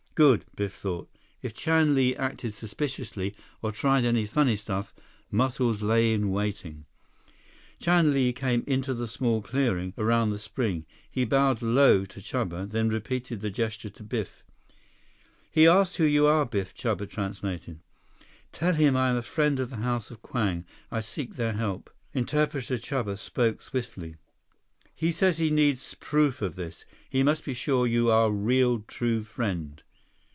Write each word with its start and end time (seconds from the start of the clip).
Good, 0.13 0.43
Biff 0.57 0.73
thought. 0.73 1.09
If 1.41 1.53
Chan 1.55 1.95
Li 1.95 2.15
acted 2.17 2.53
suspiciously, 2.53 3.33
or 3.61 3.71
tried 3.71 4.03
any 4.03 4.25
funny 4.27 4.57
stuff, 4.57 4.93
Muscles 5.31 5.81
lay 5.81 6.13
in 6.13 6.31
waiting. 6.31 6.85
Chan 7.79 8.13
Li 8.13 8.33
came 8.33 8.63
into 8.67 8.93
the 8.93 9.07
small 9.07 9.41
clearing 9.41 9.93
around 9.97 10.29
the 10.29 10.37
spring. 10.37 10.85
He 11.09 11.23
bowed 11.23 11.61
low 11.61 12.03
to 12.05 12.19
Chuba, 12.19 12.69
then 12.69 12.89
repeated 12.89 13.39
the 13.39 13.49
gesture 13.49 13.89
to 13.89 14.03
Biff. 14.03 14.43
"He 15.49 15.65
asks 15.65 15.95
who 15.95 16.03
you 16.03 16.25
are, 16.27 16.45
Biff," 16.45 16.75
Chuba 16.75 17.09
translated. 17.09 17.79
"Tell 18.51 18.73
him 18.73 18.97
I 18.97 19.09
am 19.11 19.17
a 19.17 19.21
friend 19.23 19.61
of 19.61 19.69
the 19.69 19.77
House 19.77 20.11
of 20.11 20.21
Kwang. 20.21 20.65
I 20.91 20.99
seek 20.99 21.35
their 21.35 21.53
help." 21.53 21.89
Interpreter 22.13 22.77
Chuba 22.77 23.17
spoke 23.17 23.61
swiftly. 23.61 24.17
"He 24.93 25.11
says 25.13 25.37
he 25.37 25.49
needs 25.49 25.93
proof 25.95 26.41
of 26.41 26.57
this. 26.57 26.83
He 27.09 27.23
must 27.23 27.45
be 27.45 27.53
sure 27.53 27.87
you 27.87 28.11
are 28.11 28.29
real 28.29 28.79
true 28.81 29.23
friend." 29.23 29.81